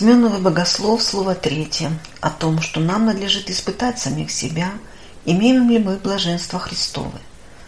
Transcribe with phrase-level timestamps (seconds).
[0.00, 1.92] Семеновый богослов, слово третье,
[2.22, 4.72] о том, что нам надлежит испытать самих себя,
[5.26, 7.18] имеем ли мы блаженство Христовы,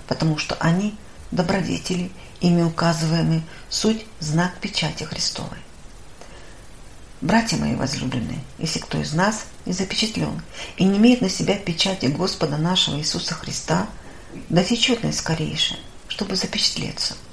[0.08, 0.95] потому что они–
[1.30, 2.10] добродетели,
[2.40, 5.58] ими указываемые, суть– знак печати Христовой.
[7.21, 10.40] Братья мои возлюбленные, если кто из нас не запечатлен
[10.78, 13.88] и не имеет на себя печати Господа нашего Иисуса Христа,
[14.49, 15.78] да течет наискорейше,
[16.09, 17.14] чтобы запечатлеться–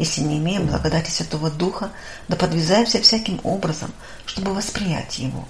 [0.00, 1.90] если не имеем благодати Святого Духа,
[2.26, 3.92] да подвязаемся всяким образом,
[4.24, 5.46] чтобы восприять Его.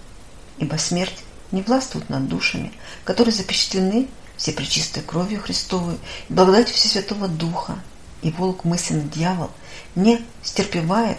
[0.59, 2.73] Ибо смерть не властвует над душами,
[3.05, 5.95] которые запечатлены все пречистой кровью Христовой
[6.29, 7.79] и благодатью Всесвятого Духа.
[8.23, 9.53] И волк мысленный дьявол
[9.95, 11.19] не стерпевает,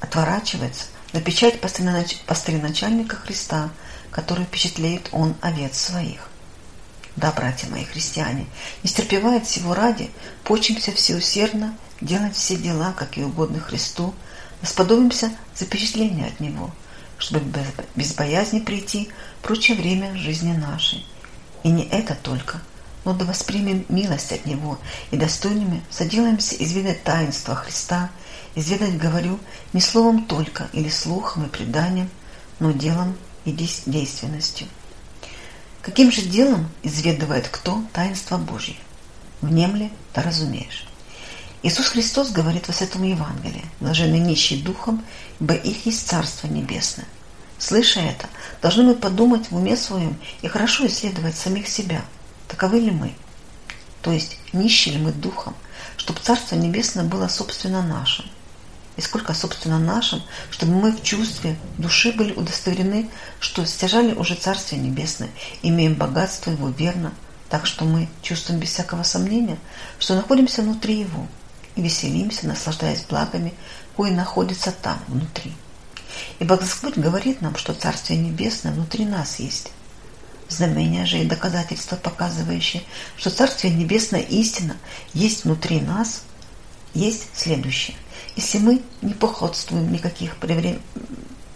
[0.00, 3.70] отворачивается на печать пастыря-начальника Христа,
[4.10, 6.28] который впечатляет он овец своих.
[7.14, 8.46] Да, братья мои христиане,
[8.82, 10.10] не стерпевает всего ради,
[10.42, 14.14] почимся всеусердно делать все дела, как и угодно Христу,
[14.62, 16.70] сподобимся запечатления от Него,
[17.18, 17.44] чтобы
[17.94, 19.08] без боязни прийти
[19.42, 21.04] прочее время жизни нашей.
[21.62, 22.60] И не это только,
[23.04, 24.78] но да воспримем милость от Него
[25.10, 28.10] и достойными соделаемся изведать таинство Христа,
[28.54, 29.38] изведать, говорю,
[29.72, 32.10] не словом только или слухом и преданием,
[32.58, 34.66] но делом и действенностью.
[35.82, 38.76] Каким же делом изведывает кто таинство Божье?
[39.40, 40.86] Внемли, да разумеешь.
[41.60, 45.04] Иисус Христос говорит во Святом Евангелии, блаженны нищие духом,
[45.40, 47.06] ибо их есть Царство Небесное.
[47.58, 48.28] Слыша это,
[48.62, 52.04] должны мы подумать в уме своем и хорошо исследовать самих себя.
[52.46, 53.12] Таковы ли мы?
[54.02, 55.56] То есть, нищие ли мы духом,
[55.96, 58.26] чтобы Царство Небесное было собственно нашим?
[58.96, 60.22] И сколько собственно нашим,
[60.52, 65.30] чтобы мы в чувстве души были удостоверены, что стяжали уже Царствие Небесное,
[65.62, 67.12] имеем богатство Его верно,
[67.48, 69.58] так что мы чувствуем без всякого сомнения,
[69.98, 71.26] что находимся внутри Его–
[71.78, 73.54] и веселимся, наслаждаясь благами,
[73.96, 75.52] кои находятся там, внутри.
[76.40, 79.70] Ибо Господь говорит нам, что Царствие Небесное внутри нас есть.
[80.48, 82.82] Знамения же и доказательства, показывающие,
[83.16, 84.76] что Царствие Небесное истина
[85.14, 86.24] есть внутри нас,
[86.94, 87.96] есть следующее.
[88.34, 90.34] Если мы не походствуем никаких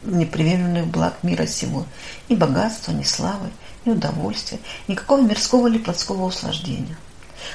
[0.04, 1.84] непривременных благ мира сего,
[2.28, 3.50] ни богатства, ни славы,
[3.84, 6.96] ни удовольствия, никакого мирского или плотского услаждения–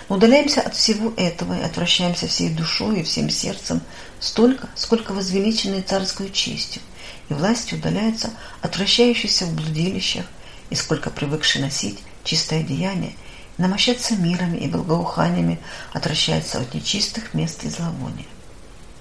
[0.09, 3.81] мы удаляемся от всего этого и отвращаемся всей душой и всем сердцем
[4.19, 6.81] столько, сколько возвеличенной царской честью,
[7.29, 8.31] и властью удаляются
[8.61, 10.25] отвращающиеся в блудилищах,
[10.69, 13.15] и сколько привыкшие носить чистое деяние,
[13.57, 15.59] намощаться мирами и благоуханиями,
[15.93, 18.25] отвращается от нечистых мест и зловония.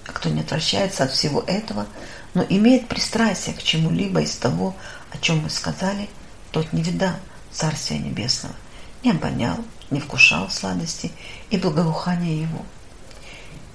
[0.06, 1.86] А кто не отвращается от всего этого,
[2.34, 4.76] но имеет пристрастие к чему-либо из того,
[5.10, 6.08] о чем мы сказали,
[6.52, 7.14] тот не видал
[7.52, 8.54] Царствия Небесного,
[9.02, 9.58] не обонял,
[9.90, 11.12] не вкушал сладости
[11.50, 12.64] и благоухания его.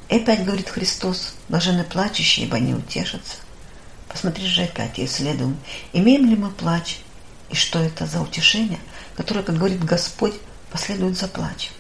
[0.10, 3.38] И опять говорит Христос, блажены плачущие, ибо они утешатся.
[4.10, 5.58] Посмотри же опять и исследуем,
[5.94, 7.00] имеем ли мы плач,
[7.50, 8.80] и что это за утешение,
[9.16, 10.36] которое, как говорит Господь,
[10.70, 11.72] последует за плачем.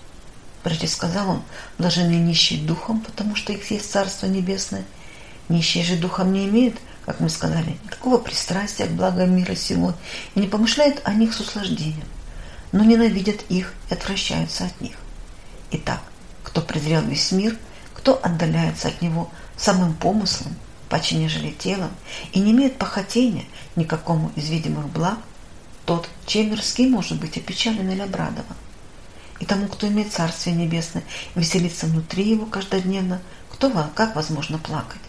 [0.63, 1.43] Прежде сказал он,
[1.77, 4.85] блаженные нищие духом, потому что их есть Царство Небесное.
[5.49, 6.75] Нищие же духом не имеют,
[7.05, 9.93] как мы сказали, никакого пристрастия к благам мира сего
[10.35, 12.07] и не помышляют о них с услаждением
[12.71, 14.95] но ненавидят их и отвращаются от них.
[15.71, 16.01] Итак,
[16.43, 17.57] кто презрел весь мир,
[17.93, 20.55] кто отдаляется от него самым помыслом,
[20.89, 21.91] паче нежели телом,
[22.33, 23.45] и не имеет похотения
[23.75, 25.19] никакому из видимых благ,
[25.85, 28.55] тот, чем мирский может быть опечален или обрадован.
[29.39, 31.03] И тому, кто имеет Царствие Небесное,
[31.35, 33.21] веселиться внутри его каждодневно,
[33.51, 35.01] кто как возможно плакать.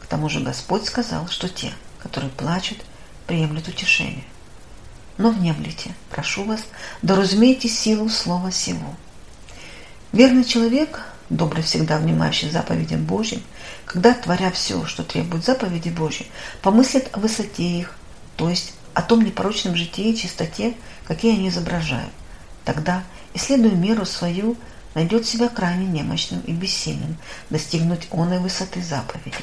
[0.00, 2.78] К тому же Господь сказал, что те, которые плачут,
[3.26, 4.24] приемлют утешение
[5.18, 6.60] но внемлите, прошу вас,
[7.02, 8.94] да разумейте силу слова сего.
[10.12, 11.00] Верный человек,
[11.30, 13.42] добрый всегда внимающий заповедям Божьим,
[13.84, 16.26] когда, творя все, что требует заповеди Божьей,
[16.62, 17.96] помыслит о высоте их,
[18.36, 20.74] то есть о том непорочном житии и чистоте,
[21.06, 22.12] какие они изображают.
[22.64, 23.02] Тогда,
[23.34, 24.56] исследуя меру свою,
[24.94, 27.16] найдет себя крайне немощным и бессильным
[27.50, 29.36] достигнуть оной высоты заповеди.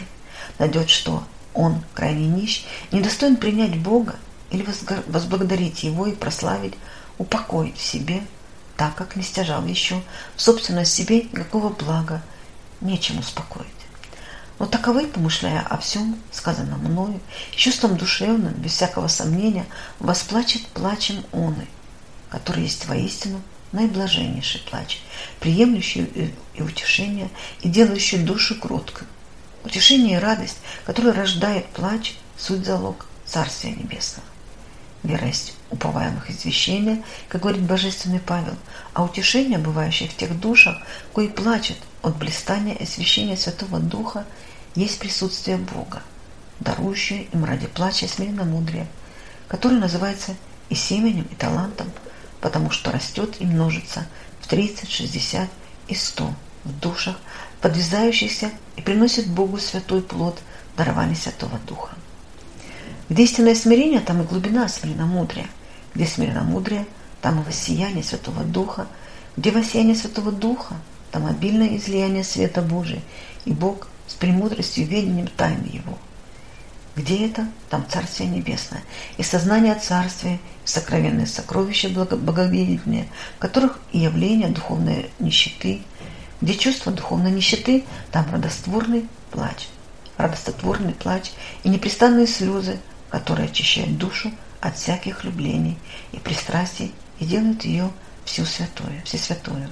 [0.60, 1.24] Найдет, что
[1.54, 4.16] он крайне нищ, недостоин принять Бога
[4.54, 4.64] или
[5.08, 6.76] возблагодарить Его и прославить,
[7.18, 8.24] упокоить в себе,
[8.78, 10.02] так как не стяжал еще
[10.36, 12.22] в собственность себе никакого блага,
[12.80, 13.68] нечем успокоить.
[14.60, 17.20] Но таковы, помышляя о всем, сказанном мною,
[17.52, 19.66] чувством душевным, без всякого сомнения,
[20.00, 21.68] восплачет плачем оной,
[22.30, 23.42] который есть воистину
[23.72, 25.02] наиблаженнейший плач,
[25.40, 27.30] приемлющий и утешение,
[27.62, 29.08] и делающий душу кроткой.
[29.64, 34.33] Утешение и радость, которая рождает плач, суть залог Царствия Небесного
[35.04, 38.56] верость уповаемых извещения, как говорит Божественный Павел,
[38.94, 40.78] а утешение, бывающее в тех душах,
[41.14, 44.26] кои плачут от блистания и освящения Святого Духа,
[44.76, 46.02] есть присутствие Бога.
[46.60, 48.88] дарующее им ради плача смиренно-мудрее,
[49.48, 50.36] которое называется
[50.70, 51.92] и семенем, и талантом,
[52.40, 54.06] потому что растет и множится
[54.40, 55.50] в 30, 60
[55.88, 56.34] и 100
[56.64, 57.18] в душах,
[57.62, 60.40] подвязающихся и приносит Богу святой плод
[60.78, 61.96] дарования Святого Духа.
[63.10, 65.48] Где истинное смирение, там и глубина смиренно-мудрия.
[65.94, 66.86] Где смиренно-мудрие,
[67.22, 68.88] там и воссияние Святого Духа.
[69.38, 70.76] Где воссияние Святого Духа,
[71.12, 73.00] там обильное излияние света Божия,
[73.46, 75.98] и Бог с премудростью и ведением тайны Его.
[76.96, 77.48] Где это?
[77.70, 78.84] Там Царствие Небесное,
[79.18, 83.08] и сознание Царствия, и сокровенные сокровища боговедения,
[83.38, 85.82] в которых и явление духовной нищеты.
[86.42, 89.68] Где чувство духовной нищеты, там радостворный плач,
[90.18, 91.32] радостотворный плач
[91.64, 92.80] и непрестанные слезы,
[93.14, 95.78] которые очищают душу от всяких люблений
[96.14, 97.92] и пристрастий и делают ее
[98.26, 99.70] всю святую, всесвятую.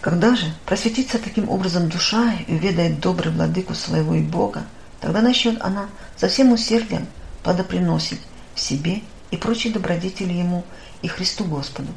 [0.00, 4.66] Когда же просветится таким образом душа и уведает добрый владыку своего и Бога,
[5.00, 7.06] тогда начнет она со всем усердием
[7.44, 8.20] плодоприносить
[8.56, 10.64] в себе и прочие добродетели Ему
[11.00, 11.92] и Христу Господу.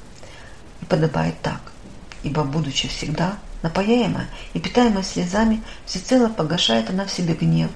[0.83, 1.71] И подобает так,
[2.21, 7.71] ибо, будучи всегда напаяемая и питаемая слезами, всецело погашает она в себе гнев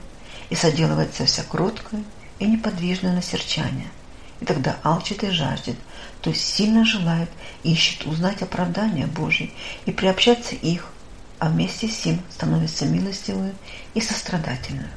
[0.50, 2.04] и соделывается вся кроткое
[2.40, 3.88] и неподвижное на серчание.
[4.42, 5.78] И тогда алчит и жаждет,
[6.22, 7.30] то есть сильно желает
[7.64, 9.54] и ищет узнать оправдания Божьи
[9.86, 10.88] и приобщаться их,
[11.40, 13.54] а вместе с ним становится милостивую
[13.94, 14.90] и сострадательную.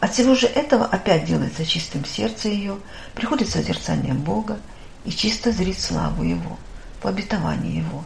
[0.00, 2.78] От всего же этого опять делается чистым сердце ее,
[3.14, 4.60] приходит созерцание Бога
[5.04, 6.58] и чисто зрит славу Его,
[7.00, 8.04] по обетованию Его,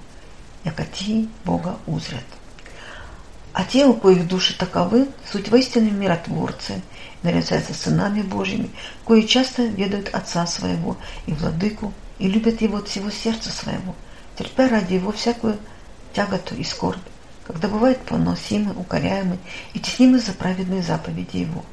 [0.64, 2.24] якоти Бога узрят.
[3.52, 6.82] А те, у коих души таковы, суть воистину миротворцы,
[7.22, 8.70] наряжаются сынами Божьими,
[9.04, 13.96] кои часто ведают Отца Своего и Владыку, и любят Его от всего сердца своего,
[14.36, 15.58] терпя ради Его всякую
[16.12, 17.00] тяготу и скорбь,
[17.44, 19.38] когда бывает поносимы, укоряемы
[19.74, 21.64] и теснимы за праведные заповеди Его,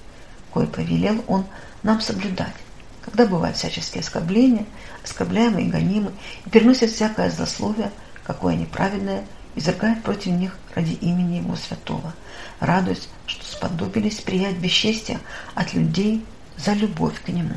[0.54, 1.46] кое повелел Он
[1.84, 2.56] нам соблюдать,
[3.04, 4.66] когда бывают всяческие оскорбления,
[5.04, 6.12] оскорбляемы и гонимы,
[6.46, 7.92] и переносят всякое злословие,
[8.24, 9.26] какое неправедное–
[9.58, 12.14] изрыгает против них ради имени Его Святого,
[12.60, 15.20] радуясь, что сподобились приять бесчестие
[15.56, 16.24] от людей
[16.58, 17.56] за любовь к Нему.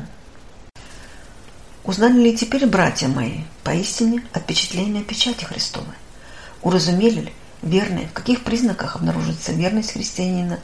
[1.83, 5.95] Узнали ли теперь, братья мои, поистине от впечатления печати Христовой?
[6.63, 10.59] Уразумели ли, верные, в каких признаках обнаружится верность христианина?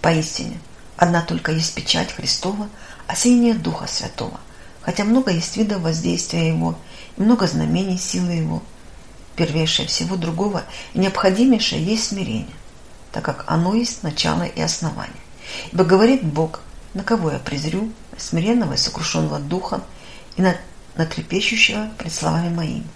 [0.00, 0.58] Поистине,
[0.96, 2.68] одна только есть печать Христова,
[3.08, 4.38] осенение Духа Святого,
[4.80, 6.76] хотя много есть видов воздействия Его
[7.16, 8.62] и много знамений силы Его–
[9.38, 10.64] первейшее всего другого
[10.94, 12.56] и необходимейшее есть смирение,
[13.12, 15.22] так как оно есть начало и основание.
[15.72, 16.60] Ибо говорит Бог,
[16.92, 19.84] на кого я презрю, смиренного и сокрушенного духом
[20.36, 20.56] и на,
[20.96, 22.86] на трепещущего пред словами моими.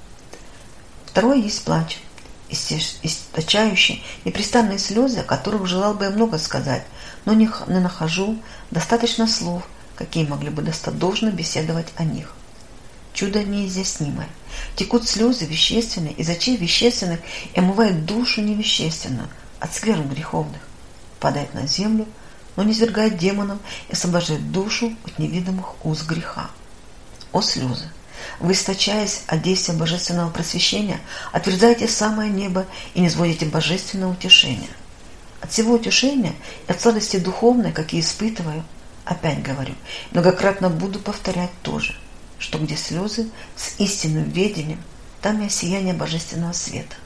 [1.07, 2.01] Второе есть плач,
[2.51, 6.85] источающий непрестанные слезы, о которых желал бы я много сказать,
[7.25, 8.43] но не, не нахожу
[8.73, 9.63] достаточно слов,
[9.95, 12.35] какие могли бы достаточно беседовать о них
[13.13, 14.29] чудо неизъяснимое.
[14.77, 17.21] Текут слезы вещественные из очей вещественных
[17.55, 19.29] и омывают душу невещественную
[19.61, 20.61] от скверн греховных.
[21.21, 22.07] Падает на землю,
[22.57, 26.51] но не свергает демонам и освобождает душу от невидимых уз греха.
[27.33, 27.89] О слезы!
[28.39, 31.01] Вы, источаясь от действия божественного просвещения,
[31.33, 34.71] отверзаете самое небо и не сводите божественное утешение.
[35.41, 36.35] От всего утешения
[36.69, 38.65] и от сладости духовной, какие испытываю,
[39.05, 39.75] опять говорю,
[40.13, 41.97] многократно буду повторять тоже–
[42.43, 44.83] что где слезы с истинным ведением,
[45.21, 46.97] там и сияние божественного света.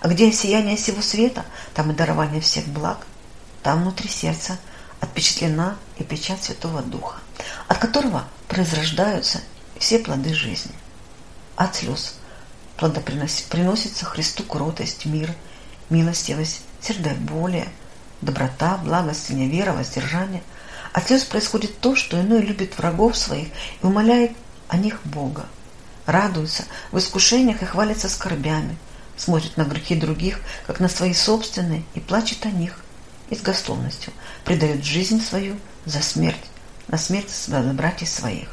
[0.00, 3.06] А где сияние всего света, там и дарование всех благ,
[3.62, 4.58] там внутри сердца
[4.98, 7.20] отпечатлена и печать Святого Духа,
[7.68, 9.40] от которого произрождаются
[9.78, 10.72] все плоды жизни.
[11.54, 12.16] От слез
[12.76, 15.32] плодоприносится Христу кротость, мир,
[15.90, 17.68] милостивость, сердоболие,
[18.20, 20.42] доброта, благость, вера, воздержание.
[20.92, 23.48] От слез происходит то, что иной любит врагов своих
[23.80, 24.32] и умоляет
[24.72, 25.44] о них Бога,
[26.06, 28.78] радуется в искушениях и хвалится скорбями,
[29.18, 32.80] смотрит на грехи других, как на свои собственные, и плачет о них,
[33.28, 34.14] и с готовностью
[34.46, 36.46] предает жизнь свою за смерть,
[36.88, 37.30] на смерть
[37.74, 38.48] братьев своих.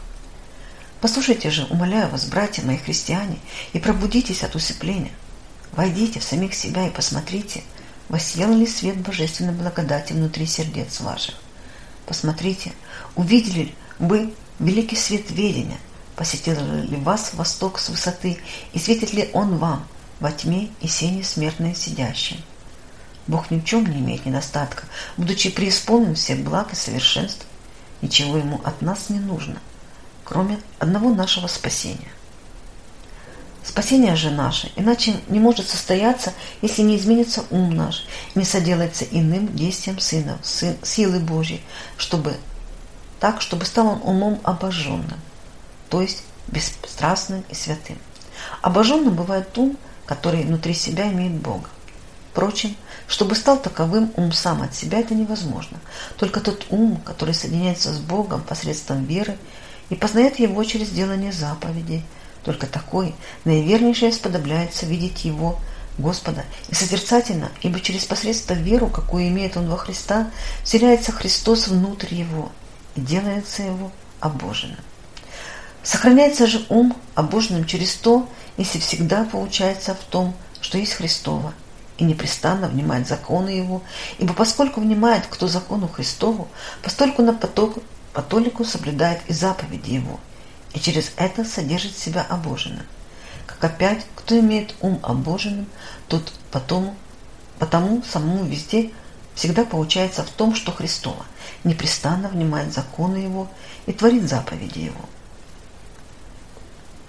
[1.00, 3.40] Послушайте же, умоляю вас, братья мои христиане,
[3.72, 5.14] и пробудитесь от усыпления.
[5.72, 7.64] Войдите в самих себя и посмотрите,
[8.10, 11.36] воссиял ли свет божественной благодати внутри сердец ваших.
[12.06, 12.74] Посмотрите,
[13.16, 15.78] увидели ли вы великий свет ведения,
[16.20, 18.40] Посетил ли вас восток с высоты,
[18.74, 19.88] и светит ли он вам
[20.20, 22.42] во тьме и сене смертные сидящие?
[23.28, 24.84] Бог ни в чем не имеет недостатка,
[25.16, 27.46] будучи преисполнен всех благ и совершенств.
[28.02, 29.60] Ничего ему от нас не нужно,
[30.26, 32.12] кроме одного нашего спасения.
[33.64, 39.56] Спасение же наше, иначе не может состояться, если не изменится ум наш, не соделается иным
[39.56, 41.62] действием Сына, сын, силы Божьей,
[41.96, 42.36] чтобы
[43.22, 45.22] так, чтобы стал он умом обожженным,
[45.89, 47.98] то есть бесстрастным и святым.
[48.62, 51.69] Обожженным бывает ум, который внутри себя имеет Бога.
[52.31, 52.75] Впрочем,
[53.08, 55.79] чтобы стал таковым, ум сам от себя это невозможно.
[56.17, 59.38] Только тот ум, который соединяется с Богом посредством веры
[59.89, 62.03] и познает Его через делание заповедей,
[62.46, 63.15] только такой
[63.46, 65.60] наивернейшее сподобляется видеть Его,
[65.98, 70.31] Господа, и созерцательно, ибо через посредство веру, какую имеет он во Христа,
[70.63, 72.51] вселяется Христос внутрь его
[72.96, 73.91] и делается его
[74.22, 74.79] обоженным.
[75.89, 81.51] Сохраняется же ум обоженным через то, если всегда получается в том, что есть Христово,
[81.98, 83.81] и непрестанно внимает законы Его,
[84.19, 86.48] ибо поскольку внимает кто закону Христову,
[86.84, 87.79] постольку на поток,
[88.13, 90.19] потолику соблюдает и заповеди Его,
[90.75, 92.86] и через это содержит себя обоженным.
[93.48, 95.65] Как опять, кто имеет ум обоженным,
[96.08, 96.96] тот потом,
[97.58, 98.91] потому самому везде
[99.34, 101.25] всегда получается в том, что Христово,
[101.63, 103.48] непрестанно внимает законы Его
[103.88, 105.10] и творит заповеди Его.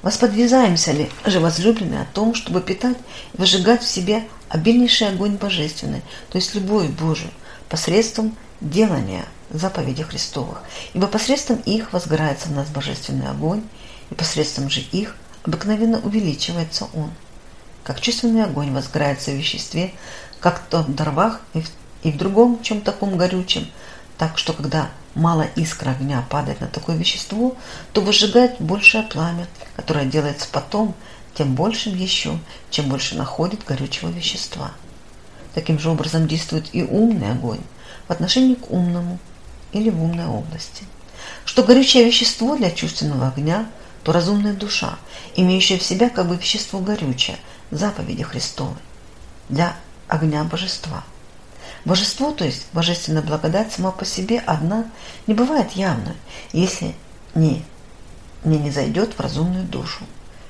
[0.03, 2.97] Восподвязаемся ли же возлюбленные о том, чтобы питать
[3.35, 7.31] и выжигать в себе обильнейший огонь божественный, то есть любовь Божию,
[7.69, 10.63] посредством делания заповедей Христовых,
[10.95, 13.63] ибо посредством их возгорается в нас божественный огонь,
[14.11, 17.11] и посредством же их обыкновенно увеличивается он.
[17.85, 19.93] Как чувственный огонь возгорается в веществе,
[20.41, 21.71] как то в дровах и в,
[22.03, 23.69] и в другом чем таком горючем,
[24.19, 27.57] так что когда мало искра огня падает на такое вещество,
[27.93, 30.95] то выжигает большее пламя, которое делается потом
[31.35, 32.39] тем большим еще,
[32.71, 34.73] чем больше находит горючего вещества.
[35.55, 37.61] Таким же образом действует и умный огонь
[38.09, 39.19] в отношении к умному
[39.73, 40.85] или в умной области.
[41.45, 43.69] Что горючее вещество для чувственного огня,
[44.05, 44.99] то разумная душа,
[45.37, 47.37] имеющая в себя как бы вещество горючее,
[47.71, 48.77] заповеди Христовой,
[49.49, 49.77] для
[50.09, 51.05] огня божества–
[51.85, 54.85] Божество, то есть божественная благодать сама по себе одна,
[55.27, 56.15] не бывает явной,
[56.53, 56.95] если
[57.35, 57.65] не,
[58.45, 60.05] не, не зайдет в разумную душу.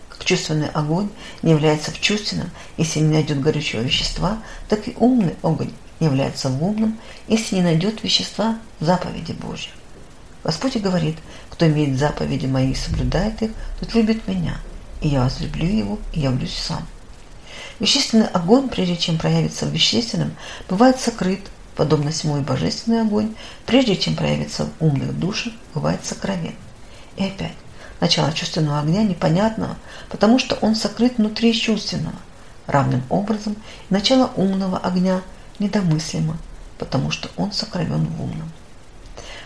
[0.09, 1.09] Как чувственный огонь
[1.43, 6.49] не является в чувственном, если не найдет горючего вещества, так и умный огонь не является
[6.49, 9.73] в умном, если не найдет вещества заповеди Божьей.
[10.43, 11.17] Господь говорит,
[11.51, 14.57] кто имеет заповеди мои и соблюдает их, тот любит меня,
[15.01, 16.87] и я возлюблю его и явлюсь сам.
[17.81, 20.37] Вещественный огонь, прежде чем проявиться в вещественном,
[20.69, 21.41] бывает сокрыт,
[21.75, 23.35] подобно мой божественный огонь,
[23.65, 26.55] прежде чем проявиться в умных душах, бывает сокровен.
[27.17, 27.55] И опять,
[27.99, 29.77] начало чувственного огня непонятного,
[30.11, 32.17] потому что он сокрыт внутри чувственного.
[32.67, 33.57] Равным образом,
[33.89, 35.23] начало умного огня
[35.59, 36.37] недомыслимо,
[36.79, 38.53] потому что он сокровен в умном.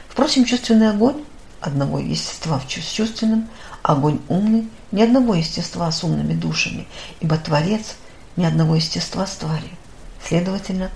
[0.08, 1.24] Впрочем, чувственный огонь
[1.60, 3.48] одного естества в чувственном,
[3.82, 6.86] огонь умный ни одного естества с умными душами,
[7.20, 7.94] ибо Творец
[8.36, 9.70] ни одного естества с тварью.
[10.26, 10.90] Следовательно,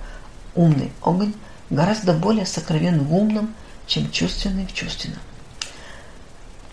[0.55, 1.35] умный огонь
[1.71, 3.55] гораздо более сокровен в умном,
[3.87, 5.21] чем чувственный в чувственном.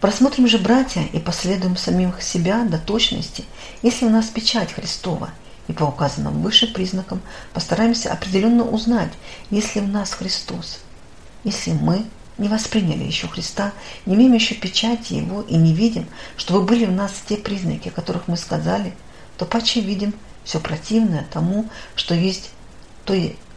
[0.01, 3.45] Просмотрим же, братья, и последуем самих себя до точности,
[3.81, 5.29] если у нас печать Христова,
[5.67, 7.21] и по указанным выше признакам
[7.53, 9.11] постараемся определенно узнать,
[9.49, 10.79] если в нас Христос.
[11.43, 12.05] Если мы
[12.37, 13.71] не восприняли еще Христа,
[14.05, 16.07] не имеем еще печати Его и не видим,
[16.37, 18.93] чтобы были в нас те признаки, о которых мы сказали,
[19.37, 20.13] то паче видим
[20.45, 22.51] все противное тому, что есть,
[23.03, 23.13] то,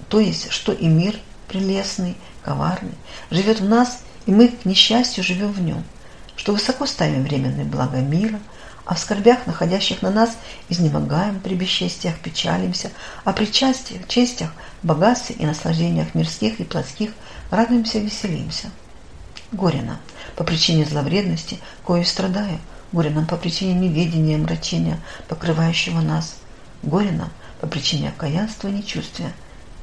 [0.09, 1.15] то есть, что и мир
[1.47, 2.95] прелестный, коварный,
[3.31, 5.85] живет в нас, и мы, к несчастью, живем в нем,
[6.35, 8.41] что высоко ставим временные блага мира,
[8.85, 10.37] а в скорбях, находящих на нас,
[10.71, 12.91] изнемогаем при бесчестиях, печалимся,
[13.25, 14.51] а при частях, честях,
[14.83, 17.11] богатстве и наслаждениях мирских и плотских
[17.51, 18.71] радуемся, веселимся.
[19.53, 19.99] Горе нам
[20.37, 22.59] по причине зловредности, кою страдаю,
[22.93, 26.37] горе нам по причине неведения, мрачения, покрывающего нас–
[26.83, 27.31] Горе нам
[27.61, 29.33] по причине окаянства и нечувствия,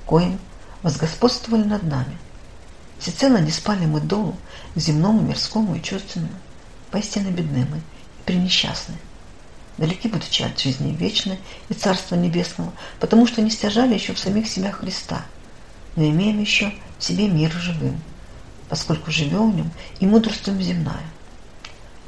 [0.06, 0.40] коим
[0.82, 2.18] возгосподствовали над нами.
[3.00, 4.36] Всецело не спали мы долу
[4.76, 6.34] земному, мирскому и чувственному.
[6.92, 7.82] Поистине бедны мы и
[8.26, 8.96] пренесчастны.
[9.78, 14.48] Далеки будучи от жизни вечной и Царства Небесного, потому что не стяжали еще в самих
[14.48, 15.26] себя Христа,
[15.98, 18.02] но имеем еще в себе мир живым,
[18.70, 21.04] поскольку живем в нем и мудрствуем земная.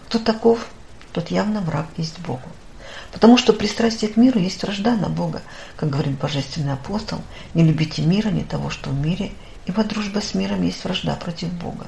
[0.06, 0.68] Кто таков,
[1.12, 2.48] тот явно враг есть Богу.
[3.12, 5.42] Потому что пристрастие к миру есть вражда на Бога,
[5.76, 7.22] как говорит божественный апостол,
[7.54, 9.32] не любите мира, не того, что в мире,
[9.66, 11.88] ибо дружба с миром есть вражда против Бога.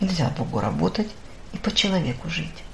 [0.00, 1.08] Нельзя Богу работать
[1.52, 2.64] и по человеку жить.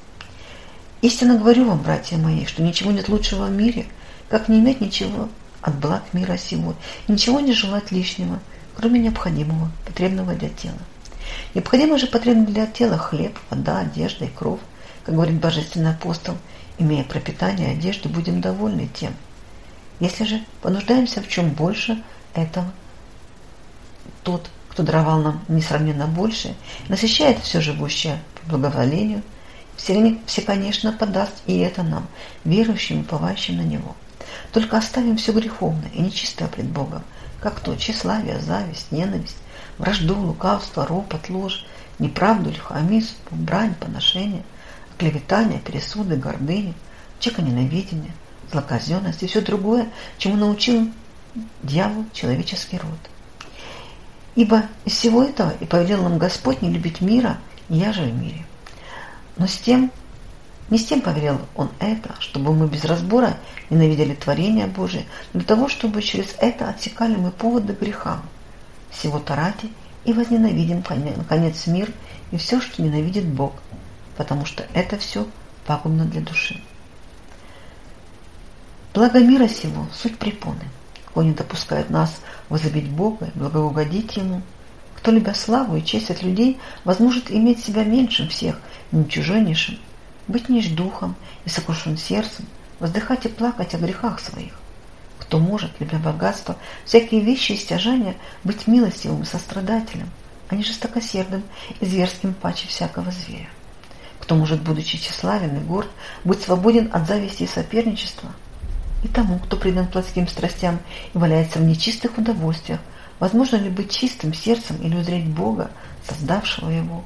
[1.02, 3.87] Истинно говорю вам, братья мои, что ничего нет лучшего в мире,
[4.28, 5.28] как не иметь ничего
[5.60, 6.75] от благ мира сего,
[7.06, 8.40] ничего не желать лишнего,
[8.76, 10.78] кроме необходимого, потребного для тела.
[11.54, 14.60] Необходимо же потребно для тела хлеб, вода, одежда и кровь,
[15.04, 16.37] как говорит божественный апостол,
[16.78, 19.14] Имея пропитание, одежду, будем довольны тем.
[20.00, 22.02] Если же понуждаемся в чем больше
[22.35, 22.70] этого,
[24.23, 26.54] тот, кто даровал нам несравненно больше,
[26.88, 29.23] насыщает все живущее по благоволению,
[29.76, 32.06] все, все, конечно, подаст и это нам,
[32.44, 33.97] верующим и повающим на Него.
[34.52, 37.02] Только оставим все греховное и нечистое пред Богом,
[37.40, 39.37] как то тщеславие, зависть, ненависть,
[39.78, 41.64] вражду, лукавство, ропот, ложь,
[41.99, 44.42] неправду, лихоамизм, брань, поношение,
[44.99, 46.75] клеветание, пересуды, гордыни,
[47.21, 48.12] чеконенавидение,
[48.50, 49.88] злоказенность и все другое,
[50.19, 50.90] чему научил
[51.62, 52.99] дьявол человеческий род.
[54.35, 57.38] Ибо из всего этого и повелел нам Господь не любить мира,
[57.69, 58.45] и я же в мире.
[59.37, 59.90] Но с тем,
[60.71, 63.37] не с тем повелел Он это, чтобы мы без разбора
[63.71, 68.23] ненавидели творение Божие, для того, чтобы через это отсекали мы поводы греха,
[68.90, 69.71] всего-то ради
[70.05, 70.83] и возненавидим,
[71.17, 71.90] наконец, мир
[72.31, 73.55] и все, что ненавидит Бог,
[74.18, 75.26] потому что это все
[75.64, 76.60] пагубно для души.
[78.92, 80.64] Благо мира сего– суть препоны.
[81.06, 84.42] Кто не допускает нас возлюбить Бога и благоугодить Ему,
[84.96, 88.60] кто, любя славу и честь от людей, возможет иметь себя меньшим всех,
[88.92, 89.78] ничуженнейшим,
[90.26, 92.44] быть ниж духом и сокрушен сердцем,
[92.80, 94.52] воздыхать и плакать о грехах своих
[95.28, 96.56] кто может, любя богатство,
[96.87, 100.08] всякие вещи и стяжания, быть милостивым и сострадателем,
[100.48, 101.42] а не жестокосердым
[101.80, 103.50] и зверским паче всякого зверя.
[104.28, 105.88] Кто может, будучи тщеславен и горд,
[106.23, 108.28] быть свободен от зависти и соперничества.
[109.02, 110.80] И тому, кто предан плотским страстям
[111.14, 112.78] и валяется в нечистых удовольствиях,
[113.20, 115.70] возможно ли быть чистым сердцем или узреть Бога,
[116.06, 117.04] создавшего его?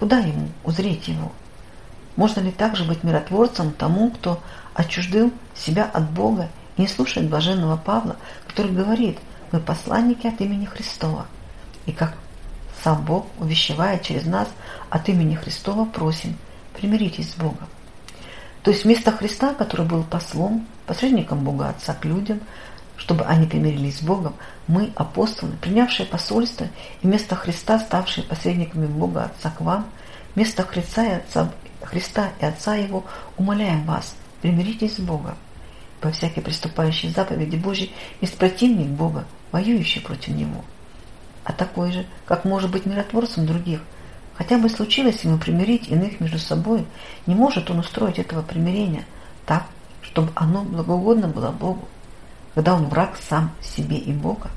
[0.00, 1.30] Куда ему узреть его?
[2.16, 4.42] Можно ли также быть миротворцем тому, кто
[4.74, 8.16] отчуждил себя от Бога не слушает блаженного Павла,
[8.48, 9.16] который говорит,
[9.52, 11.26] мы посланники от имени Христова.
[11.86, 12.16] И как
[12.82, 14.48] сам Бог увещевает через нас
[14.90, 16.36] от имени Христова, просим,
[16.74, 17.68] примиритесь с Богом.
[18.62, 22.40] То есть вместо Христа, который был послом, посредником Бога Отца к людям,
[22.96, 24.34] чтобы они примирились с Богом,
[24.66, 26.64] мы, апостолы, принявшие посольство,
[27.02, 29.86] и вместо Христа, ставшие посредниками Бога Отца к вам,
[30.34, 33.04] вместо Христа и Отца, Христа и Отца Его,
[33.36, 35.36] умоляем вас, примиритесь с Богом
[36.06, 40.64] по всякой приступающей заповеди Божьей есть противник Бога, воюющий против Него.
[41.46, 43.80] А такой же, как может быть миротворцем других,
[44.34, 46.84] хотя бы случилось ему примирить иных между собой,
[47.26, 49.04] не может он устроить этого примирения
[49.46, 49.62] так,
[50.02, 51.86] чтобы оно благоугодно было Богу.
[52.56, 54.50] Когда он враг сам себе и Бога,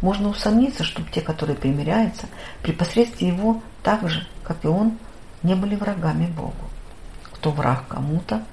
[0.00, 2.28] можно усомниться, чтобы те, которые примиряются,
[2.62, 4.98] при посредстве его так же, как и он,
[5.42, 6.54] не были врагами Богу.
[7.32, 8.44] Кто враг кому-то,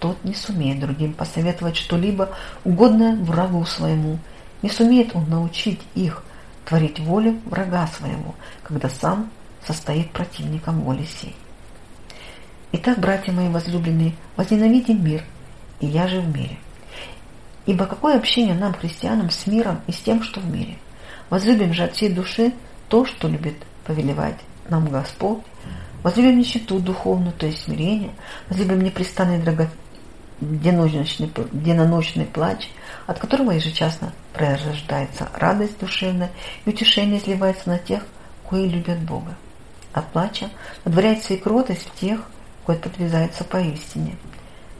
[0.00, 2.28] тот не сумеет другим посоветовать что-либо
[2.64, 4.18] угодное врагу своему.
[4.60, 6.22] Не сумеет он научить их
[6.68, 9.30] творить волю врага своего, когда сам
[9.66, 11.34] состоит противником воли сей.
[12.72, 15.24] Итак, братья мои возлюбленные, возненавидим мир,
[15.80, 16.58] и я же в мире.
[17.64, 20.76] Ибо какое общение нам, христианам, с миром и с тем, что в мире?
[21.30, 22.52] Возлюбим же от всей души
[22.90, 25.38] то, что любит повелевать нам Господь,
[26.02, 28.10] возлюбим нищету духовную, то есть смирение,
[28.50, 29.70] возлюбим непрестанный драго
[30.40, 32.68] деноночный, деноночный плач,
[33.06, 36.30] от которого ежечасно пророждается радость душевная
[36.64, 38.04] и утешение изливается на тех,
[38.48, 39.36] кои любят Бога.
[39.92, 40.50] От плача
[40.84, 42.20] водворяется и кротость в тех,
[42.64, 44.16] кои подвязаются поистине,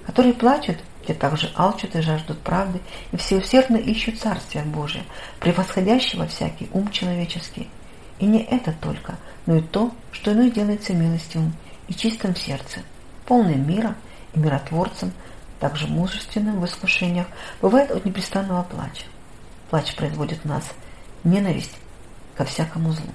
[0.06, 2.80] которые плачут, те также алчут и жаждут правды,
[3.12, 5.02] и всеусердно ищут Царствия Божия,
[5.40, 7.68] превосходящего всякий ум человеческий.
[8.18, 9.16] И не это только,
[9.46, 11.54] но и то, что иной делается милостивым
[11.88, 12.80] и чистым в сердце,
[13.26, 13.94] полным мира
[14.34, 15.12] и миротворцем,
[15.60, 17.26] также мужественным в искушениях,
[17.60, 19.04] бывает от непрестанного плача.
[19.70, 20.64] Плач производит в нас
[21.24, 21.76] ненависть
[22.36, 23.12] ко всякому злу.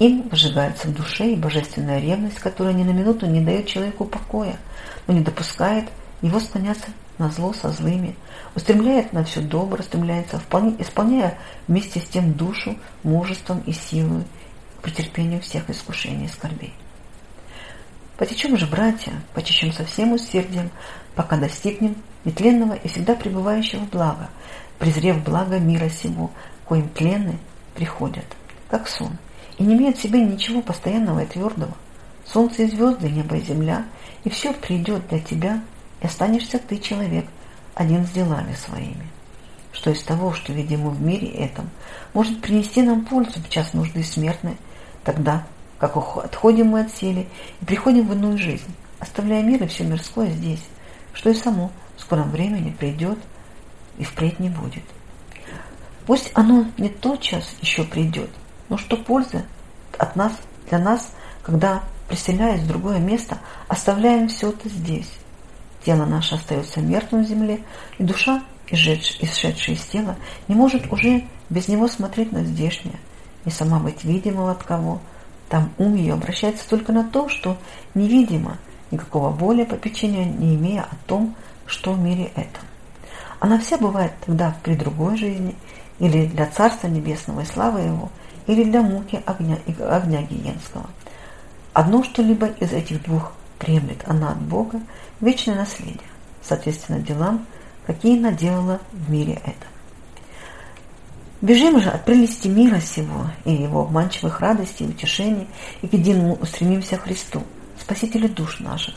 [0.00, 4.56] Им выжигается в душе и божественная ревность, которая ни на минуту не дает человеку покоя,
[5.06, 5.88] но не допускает
[6.20, 8.16] его склоняться на зло со злыми,
[8.56, 10.40] устремляет на все добро, стремляется,
[10.78, 14.24] исполняя вместе с тем душу мужеством и силой
[14.78, 16.74] к претерпению всех искушений и скорбей.
[18.16, 20.70] Потечем же, братья, потечем со всем усердием,
[21.14, 24.30] пока достигнем нетленного и всегда пребывающего блага,
[24.78, 26.30] презрев благо мира сего,
[26.64, 27.38] коим тленны
[27.74, 28.24] приходят,
[28.68, 29.16] как сон,
[29.58, 31.74] и не имеют в себе ничего постоянного и твердого.
[32.26, 33.84] Солнце и звезды, небо и земля,
[34.24, 35.62] и все придет для тебя,
[36.00, 37.26] и останешься ты, человек,
[37.74, 39.06] один с делами своими.
[39.72, 41.68] Что из того, что видимо в мире этом,
[42.14, 44.56] может принести нам пользу в час нужды смертной,
[45.02, 45.44] тогда,
[45.78, 47.26] как отходим мы от сели
[47.60, 50.62] и приходим в иную жизнь, оставляя мир и все мирское здесь,
[51.14, 53.18] что и само в скором времени придет
[53.96, 54.82] и впредь не будет.
[56.06, 58.30] Пусть оно не тот час еще придет,
[58.68, 59.44] но что польза
[59.98, 60.32] от нас,
[60.68, 65.10] для нас, когда, приселяясь в другое место, оставляем все это здесь.
[65.84, 67.62] Тело наше остается мертвым в земле,
[67.98, 70.16] и душа, исшедшая из тела,
[70.48, 72.98] не может уже без него смотреть на здешнее,
[73.44, 75.00] и сама быть видимого от кого.
[75.48, 77.58] Там ум ее обращается только на то, что
[77.94, 78.58] невидимо,
[78.94, 81.34] никакого более попечения не имея о том,
[81.66, 82.62] что в мире этом.
[83.40, 85.54] Она вся бывает тогда при другой жизни,
[85.98, 88.10] или для Царства Небесного и славы Его,
[88.46, 90.86] или для муки огня, огня гиенского.
[91.72, 94.80] Одно что-либо из этих двух приемлет она от Бога,
[95.20, 96.00] вечное наследие,
[96.42, 97.46] соответственно делам,
[97.86, 99.68] какие наделала в мире этом.
[101.40, 105.46] Бежим же от прелести мира сего и его обманчивых радостей и утешений,
[105.82, 107.42] и к единому устремимся к Христу,
[107.84, 108.94] Спасителю душ наших,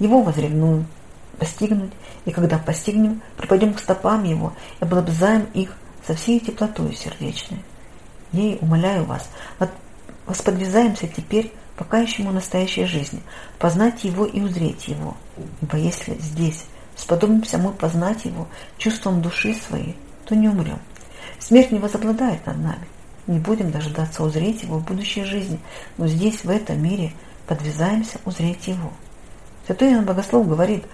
[0.00, 0.86] Его возревную
[1.38, 1.92] постигнуть,
[2.24, 7.62] и когда постигнем, припадем к стопам Его и облобзаем их со всей теплотой сердечной.
[8.32, 9.30] Ей, умоляю вас,
[10.26, 13.22] восподвязаемся теперь пока ему настоящей жизни,
[13.60, 15.16] познать его и узреть его.
[15.62, 16.64] Ибо если здесь
[16.96, 20.80] сподобимся мы познать его чувством души своей, то не умрем.
[21.38, 22.88] Смерть не возобладает над нами.
[23.26, 25.58] Не будем дожидаться узреть его в будущей жизни,
[25.96, 27.12] но здесь, в этом мире,
[27.46, 28.92] подвязаемся узреть его.
[29.66, 30.84] Святой Иоанн Богослов говорит,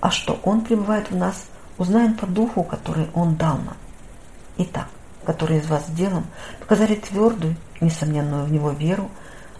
[0.00, 1.46] а что он пребывает в нас,
[1.78, 3.76] узнаем по духу, который он дал нам.
[4.58, 4.88] Итак,
[5.24, 6.26] который из вас делом
[6.60, 9.10] показали твердую, несомненную в него веру,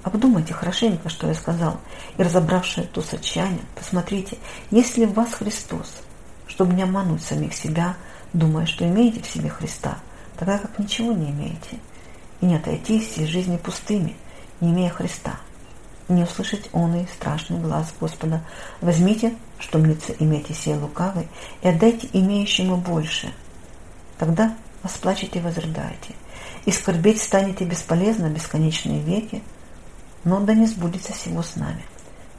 [0.04, 1.78] Обдумайте хорошенько, что я сказал,
[2.18, 4.36] и разобравши эту сочание, посмотрите,
[4.70, 6.02] есть ли в вас Христос,
[6.46, 7.96] чтобы не обмануть самих себя,
[8.34, 9.96] думая, что имеете в себе Христа,
[10.36, 11.78] тогда как ничего не имеете,
[12.42, 14.14] и не отойти из жизни пустыми,
[14.60, 15.36] не имея Христа,
[16.08, 18.42] не услышать он и страшный глаз Господа.
[18.80, 21.28] Возьмите, что мнится имейте сей лукавый,
[21.62, 23.32] и отдайте имеющему больше.
[24.18, 26.14] Тогда восплачете и возрыдаете,
[26.66, 29.42] и скорбеть станете бесполезно бесконечные веки,
[30.24, 31.82] но да не сбудется всего с нами.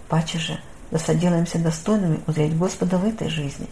[0.08, 0.60] Паче же,
[0.91, 3.67] да соделаемся достойными узреть Господа в этой жизни,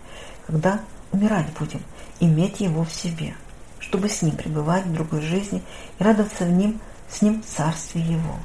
[0.48, 0.80] когда
[1.12, 1.82] умирать будем,
[2.20, 3.36] иметь Его в себе,
[3.80, 5.62] чтобы с Ним пребывать в другой жизни
[6.00, 8.36] и радоваться в Ним, с Ним в Царстве Его.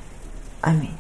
[0.61, 0.97] Аминь.